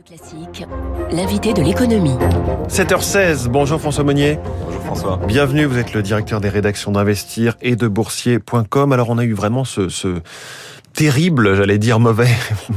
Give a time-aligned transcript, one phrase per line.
[0.00, 0.66] Radio Classique,
[1.10, 2.16] l'invité de l'économie.
[2.68, 4.38] 7h16, bonjour François Monnier.
[4.64, 5.20] Bonjour François.
[5.26, 8.92] Bienvenue, vous êtes le directeur des rédactions d'Investir et de Boursier.com.
[8.92, 10.20] Alors on a eu vraiment ce, ce
[10.92, 12.28] terrible, j'allais dire mauvais,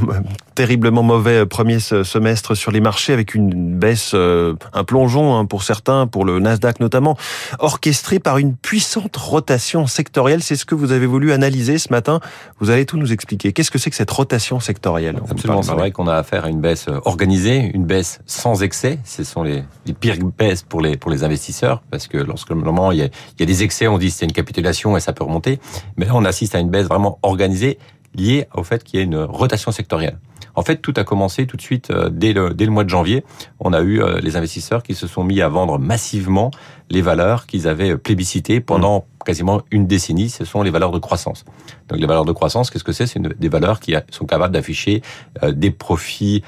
[0.54, 5.62] terriblement mauvais premier semestre sur les marchés avec une baisse, euh, un plongeon hein, pour
[5.62, 7.16] certains, pour le Nasdaq notamment,
[7.58, 10.42] orchestré par une puissante rotation sectorielle.
[10.42, 12.20] C'est ce que vous avez voulu analyser ce matin.
[12.60, 13.52] Vous allez tout nous expliquer.
[13.52, 15.20] Qu'est-ce que c'est que cette rotation sectorielle?
[15.30, 18.98] Absolument, c'est vrai qu'on a affaire à une baisse organisée, une baisse sans excès.
[19.04, 22.92] Ce sont les, les pires baisses pour les pour les investisseurs parce que lorsque moment
[22.92, 25.12] il y a, il y a des excès, on dit c'est une capitulation et ça
[25.12, 25.58] peut remonter.
[25.96, 27.78] Mais là, on assiste à une baisse vraiment organisée
[28.14, 30.18] lié au fait qu'il y ait une rotation sectorielle.
[30.56, 33.24] En fait, tout a commencé tout de suite euh, dès le, mois de janvier.
[33.60, 36.50] On a eu euh, les investisseurs qui se sont mis à vendre massivement
[36.90, 40.28] les valeurs qu'ils avaient plébiscitées pendant quasiment une décennie.
[40.28, 41.44] Ce sont les valeurs de croissance.
[41.88, 43.06] Donc les valeurs de croissance, qu'est-ce que c'est?
[43.06, 45.02] C'est des valeurs qui sont capables d'afficher
[45.42, 46.42] euh, des profits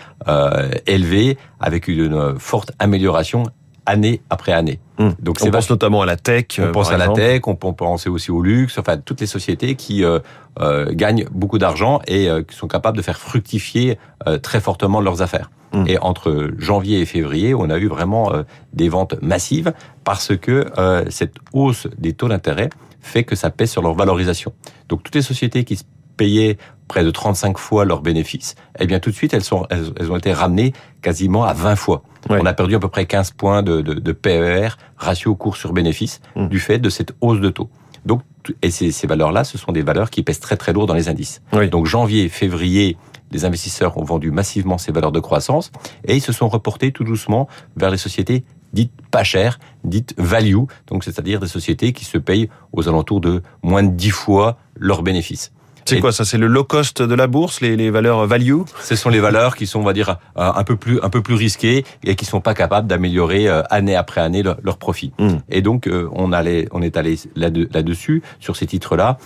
[0.87, 3.45] élevés avec une forte amélioration
[3.87, 4.81] année après année.
[4.99, 5.15] Hum.
[5.21, 6.59] Donc on pense notamment à la tech.
[6.59, 9.75] On pense à la tech, on peut penser aussi au luxe, enfin toutes les sociétés
[9.77, 10.19] qui euh,
[10.61, 15.01] euh, gagnent beaucoup d'argent et euh, qui sont capables de faire fructifier euh, très fortement
[15.01, 15.51] leurs affaires.
[15.73, 15.87] Hum.
[15.87, 19.73] Et entre janvier et février, on a eu vraiment euh, des ventes massives
[20.05, 20.67] parce que
[21.09, 24.53] cette hausse des taux d'intérêt fait que ça pèse sur leur valorisation.
[24.89, 25.79] Donc toutes les sociétés qui
[26.17, 29.93] payaient près de 35 fois leurs bénéfices, eh bien tout de suite elles, sont, elles,
[29.99, 32.03] elles ont été ramenées quasiment à 20 fois.
[32.31, 32.39] Ouais.
[32.41, 35.73] On a perdu à peu près 15 points de, de, de PER, ratio cours sur
[35.73, 36.49] bénéfice, mmh.
[36.49, 37.69] du fait de cette hausse de taux.
[38.05, 38.23] Donc,
[38.63, 41.09] et ces, ces valeurs-là, ce sont des valeurs qui pèsent très très lourd dans les
[41.09, 41.43] indices.
[41.53, 41.69] Oui.
[41.69, 42.97] Donc janvier, février,
[43.33, 45.73] les investisseurs ont vendu massivement ces valeurs de croissance
[46.05, 50.65] et ils se sont reportés tout doucement vers les sociétés dites pas chères, dites value,
[50.87, 55.03] donc c'est-à-dire des sociétés qui se payent aux alentours de moins de 10 fois leurs
[55.03, 55.53] bénéfices.
[55.87, 58.63] C'est quoi ça C'est le low cost de la bourse, les, les, valeurs value?
[58.83, 61.35] Ce sont les valeurs qui sont, on va dire, un peu plus un peu plus
[61.35, 65.13] risquées et qui sont pas capables d'améliorer euh, année après année leurs leur profit.
[65.19, 65.27] Hmm.
[65.27, 65.43] Mm.
[65.49, 69.19] Et donc euh, on allait, on est allé là-dessus sur ces titres-là,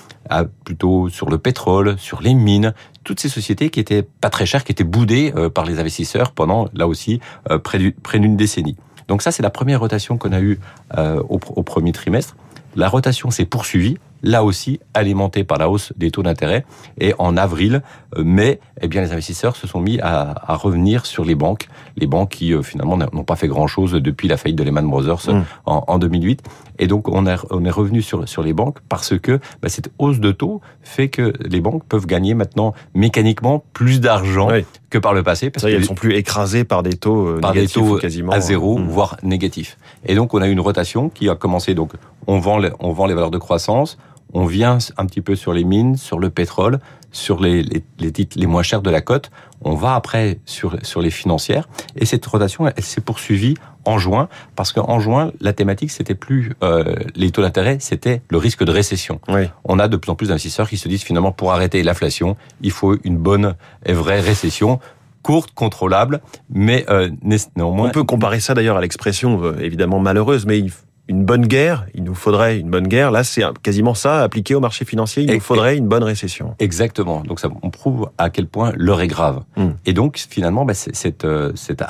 [0.64, 4.64] plutôt sur le pétrole, sur les mines, toutes ces sociétés qui étaient pas très chères,
[4.64, 7.20] qui étaient boudées euh, par les investisseurs pendant là aussi
[7.62, 8.76] près d'une décennie.
[9.08, 10.60] Donc ça c'est la première rotation qu'on a eue
[10.96, 12.36] au, au premier trimestre.
[12.76, 16.64] La rotation s'est poursuivie là aussi alimenté par la hausse des taux d'intérêt.
[16.98, 17.82] Et en avril,
[18.16, 22.06] mai, eh bien, les investisseurs se sont mis à, à revenir sur les banques, les
[22.06, 25.42] banques qui euh, finalement n'ont pas fait grand-chose depuis la faillite de Lehman Brothers mmh.
[25.66, 26.42] en, en, 2008.
[26.78, 29.90] Et donc, on, a, on est revenu sur, sur les banques parce que bah, cette
[29.98, 34.64] hausse de taux fait que les banques peuvent gagner maintenant mécaniquement plus d'argent oui.
[34.88, 35.50] que par le passé.
[35.50, 38.32] Parce qu'elles ne sont plus écrasées par des taux, euh, par négatifs des taux quasiment
[38.32, 38.88] à zéro, mmh.
[38.88, 39.76] voire négatifs.
[40.06, 41.74] Et donc, on a eu une rotation qui a commencé.
[41.74, 41.92] Donc,
[42.26, 43.98] on vend, les, on vend les valeurs de croissance,
[44.32, 46.78] on vient un petit peu sur les mines, sur le pétrole,
[47.12, 49.30] sur les, les, les, titres les moins chers de la cote.
[49.62, 51.68] On va après sur, sur les financières.
[51.96, 53.54] Et cette rotation, elle, elle s'est poursuivie
[53.84, 58.38] en juin, parce qu'en juin, la thématique, c'était plus euh, les taux d'intérêt, c'était le
[58.38, 59.20] risque de récession.
[59.28, 59.48] Oui.
[59.64, 62.70] On a de plus en plus d'investisseurs qui se disent finalement, pour arrêter l'inflation, il
[62.70, 63.54] faut une bonne
[63.86, 64.78] et vraie récession
[65.22, 67.10] courte, contrôlable, mais euh,
[67.56, 67.88] néanmoins...
[67.88, 70.72] On peut comparer ça d'ailleurs à l'expression euh, évidemment malheureuse, mais il
[71.10, 73.10] une bonne guerre, il nous faudrait une bonne guerre.
[73.10, 75.24] Là, c'est quasiment ça appliqué au marché financier.
[75.24, 76.54] Il nous faudrait une bonne récession.
[76.60, 77.22] Exactement.
[77.22, 79.42] Donc, ça, on prouve à quel point l'heure est grave.
[79.56, 79.70] Mm.
[79.86, 81.82] Et donc, finalement, bah, cette, euh, cette,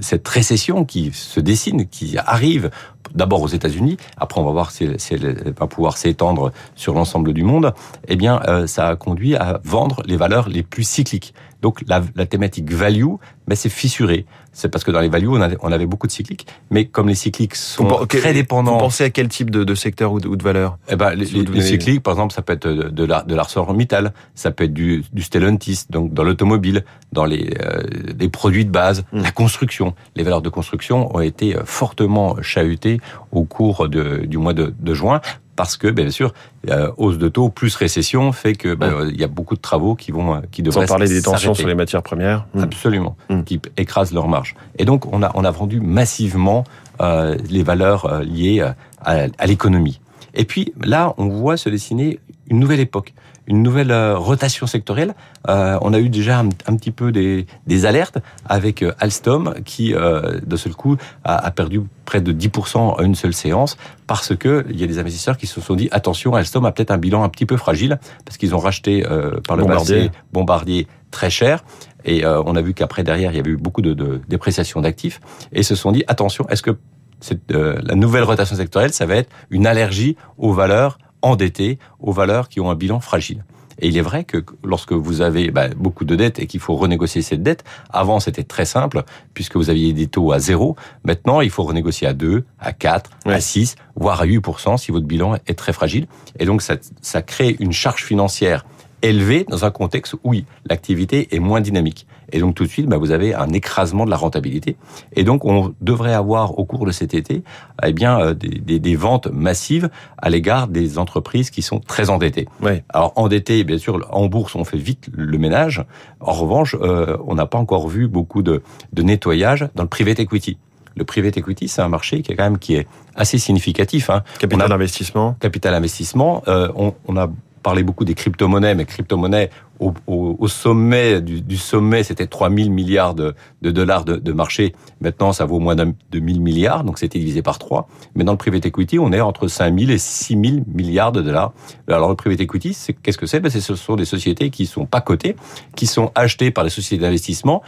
[0.00, 2.70] cette récession qui se dessine, qui arrive
[3.14, 7.32] d'abord aux États-Unis, après on va voir si, si elle va pouvoir s'étendre sur l'ensemble
[7.32, 7.74] du monde,
[8.08, 11.34] eh bien, euh, ça a conduit à vendre les valeurs les plus cycliques.
[11.62, 13.14] Donc la, la thématique value,
[13.48, 14.26] mais c'est fissuré.
[14.52, 17.08] C'est parce que dans les values, on, avait, on avait beaucoup de cycliques, mais comme
[17.08, 18.74] les cycliques sont vous, très dépendants.
[18.74, 20.76] Vous pensez à quel type de, de secteur ou de, ou de valeur?
[20.88, 24.12] Eh ben, les, les, les, cycliques, par exemple, ça peut être de, de, de l'ArcelorMittal,
[24.34, 27.82] ça peut être du, du Stellantis, donc dans l'automobile, dans les, euh,
[28.18, 29.22] les produits de base, mmh.
[29.22, 29.94] la construction.
[30.16, 32.93] Les valeurs de construction ont été fortement chahutées
[33.32, 35.20] au cours de, du mois de, de juin
[35.56, 36.32] parce que bien sûr
[36.68, 39.14] euh, hausse de taux plus récession fait que ben, il ouais.
[39.14, 41.74] y a beaucoup de travaux qui vont qui devraient sans parler des tensions sur les
[41.74, 42.46] matières premières.
[42.60, 43.16] Absolument.
[43.28, 43.42] Mmh.
[43.44, 46.64] qui écrasent leur marge et donc on a on a vendu massivement
[47.00, 50.00] euh, les valeurs euh, liées à, à l'économie.
[50.34, 52.18] Et puis là on voit se dessiner
[52.54, 53.12] une nouvelle époque
[53.46, 55.14] une nouvelle euh, rotation sectorielle.
[55.48, 59.54] Euh, on a eu déjà un, un petit peu des, des, alertes avec euh, Alstom
[59.64, 63.76] qui, euh, de seul coup, a, a, perdu près de 10% en une seule séance
[64.06, 66.90] parce que il y a des investisseurs qui se sont dit attention, Alstom a peut-être
[66.90, 70.86] un bilan un petit peu fragile parce qu'ils ont racheté euh, par le passé Bombardier
[71.10, 71.64] très cher.
[72.06, 75.20] Et on a vu qu'après derrière il y avait eu beaucoup de, de dépréciation d'actifs
[75.52, 76.76] et ils se sont dit attention, est-ce que
[77.24, 82.12] cette, euh, la nouvelle rotation sectorielle, ça va être une allergie aux valeurs endettés aux
[82.12, 83.44] valeurs qui ont un bilan fragile.
[83.80, 86.76] Et il est vrai que lorsque vous avez bah, beaucoup de dettes et qu'il faut
[86.76, 89.02] renégocier cette dette, avant c'était très simple
[89.34, 90.76] puisque vous aviez des taux à zéro.
[91.04, 95.06] Maintenant, il faut renégocier à 2, à 4, à 6, voire à 8% si votre
[95.06, 96.06] bilan est très fragile.
[96.38, 98.64] Et donc ça, ça crée une charge financière
[99.04, 102.06] élevé dans un contexte où oui, l'activité est moins dynamique.
[102.32, 104.76] Et donc tout de suite, bah, vous avez un écrasement de la rentabilité.
[105.14, 107.42] Et donc on devrait avoir au cours de cet été,
[107.84, 112.10] eh bien, euh, des, des, des ventes massives à l'égard des entreprises qui sont très
[112.10, 112.48] endettées.
[112.88, 115.84] Alors endettées, bien sûr, en bourse, on fait vite le ménage.
[116.20, 118.62] En revanche, euh, on n'a pas encore vu beaucoup de,
[118.92, 120.56] de nettoyage dans le private equity.
[120.96, 122.86] Le private equity, c'est un marché qui est quand même qui est
[123.16, 124.10] assez significatif.
[124.10, 124.22] Hein.
[124.38, 125.36] Capital investissement.
[125.40, 126.42] Capital investissement.
[126.46, 127.28] Euh, on, on a
[127.64, 129.50] parlé beaucoup des crypto-monnaies, mais crypto-monnaies,
[129.80, 134.74] au, sommet du, sommet, c'était 3 000 milliards de, dollars de, marché.
[135.00, 137.88] Maintenant, ça vaut moins de 1 000 milliards, donc c'était divisé par 3.
[138.14, 141.22] Mais dans le private equity, on est entre 5 000 et 6 000 milliards de
[141.22, 141.52] dollars.
[141.88, 143.40] Alors le private equity, qu'est-ce que c'est?
[143.40, 145.34] Ben, Ce sont des sociétés qui sont pas cotées,
[145.74, 147.62] qui sont achetées par les sociétés d'investissement,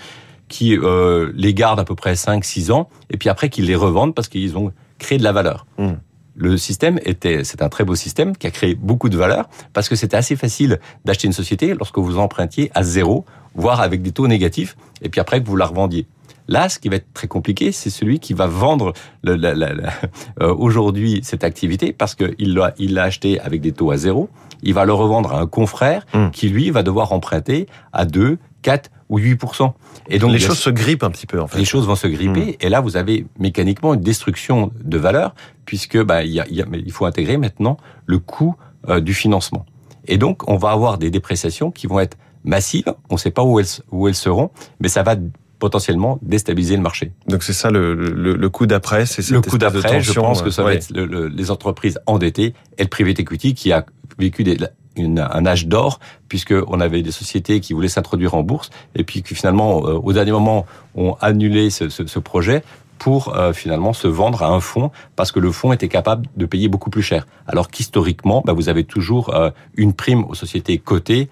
[0.49, 4.15] qui euh, les gardent à peu près 5-6 ans, et puis après qu'ils les revendent
[4.15, 5.67] parce qu'ils ont créé de la valeur.
[5.79, 5.95] Mmh
[6.37, 9.89] le système était, c'est un très beau système qui a créé beaucoup de valeur parce
[9.89, 13.25] que c'était assez facile d'acheter une société lorsque vous empruntiez à zéro,
[13.55, 16.07] voire avec des taux négatifs, et puis après que vous la revendiez.
[16.49, 18.93] Là, ce qui va être très compliqué, c'est celui qui va vendre
[19.27, 24.29] euh, aujourd'hui cette activité parce qu'il l'a il l'a acheté avec des taux à zéro.
[24.63, 26.31] Il va le revendre à un confrère mmh.
[26.31, 29.73] qui, lui, va devoir emprunter à 2, 4 ou 8%.
[30.09, 31.57] Et donc les choses se grippent un petit peu en fait.
[31.57, 32.57] Les choses vont se gripper mmh.
[32.65, 36.57] et là vous avez mécaniquement une destruction de valeur puisque bah, il, y a, il,
[36.57, 37.77] y a, il faut intégrer maintenant
[38.07, 38.57] le coût
[38.89, 39.65] euh, du financement.
[40.09, 42.93] Et donc on va avoir des dépréciations qui vont être massives.
[43.09, 45.15] On ne sait pas où elles, où elles seront, mais ça va
[45.61, 47.13] potentiellement déstabiliser le marché.
[47.29, 50.01] Donc c'est ça le, le, le coup d'après, c'est le coup d'après.
[50.01, 50.73] Je pense que ça ouais.
[50.73, 53.87] va être le, les entreprises endettées et le private equity qui a
[54.19, 54.57] vécu des,
[54.99, 59.23] un âge d'or, puisque on avait des sociétés qui voulaient s'introduire en bourse, et puis
[59.23, 62.63] qui finalement, euh, au dernier moment, ont annulé ce projet
[62.99, 66.47] pour euh, finalement se vendre à un fonds parce que le fonds était capable de
[66.47, 67.27] payer beaucoup plus cher.
[67.47, 71.29] Alors qu'historiquement, bah, vous avez toujours euh, une prime aux sociétés cotées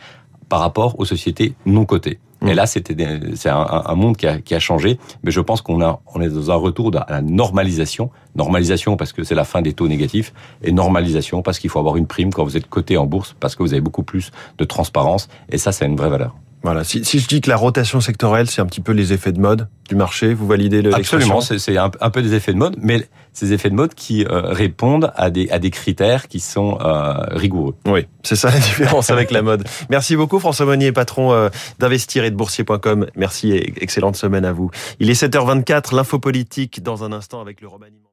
[0.49, 2.19] par rapport aux sociétés non cotées.
[2.47, 2.97] Et là, c'était
[3.35, 6.21] c'est un, un, monde qui a, qui a, changé, mais je pense qu'on a on
[6.21, 8.11] est dans un retour à la normalisation.
[8.37, 10.33] Normalisation parce que c'est la fin des taux négatifs
[10.63, 13.57] et normalisation parce qu'il faut avoir une prime quand vous êtes coté en bourse parce
[13.57, 16.35] que vous avez beaucoup plus de transparence et ça, c'est une vraie valeur.
[16.65, 16.83] Voilà.
[16.83, 19.39] Si, si, je dis que la rotation sectorielle, c'est un petit peu les effets de
[19.39, 22.77] mode du marché, vous validez le Absolument, c'est un, un, peu des effets de mode,
[22.81, 26.79] mais ces effets de mode qui euh, répondent à des, à des critères qui sont
[26.81, 27.75] euh, rigoureux.
[27.87, 29.69] Oui, c'est ça la différence avec la mode.
[29.91, 31.51] Merci beaucoup François Monnier, patron euh,
[31.81, 33.09] d'investir et de boursier.com.
[33.15, 34.71] Merci et excellente semaine à vous.
[35.01, 38.09] Il est 7h24, l'info politique dans un instant avec le remaniement.